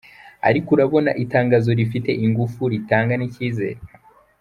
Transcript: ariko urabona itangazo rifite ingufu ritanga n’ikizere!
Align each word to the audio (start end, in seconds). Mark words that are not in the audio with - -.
ariko 0.49 0.67
urabona 0.75 1.11
itangazo 1.23 1.69
rifite 1.79 2.11
ingufu 2.25 2.61
ritanga 2.71 3.13
n’ikizere! 3.17 3.79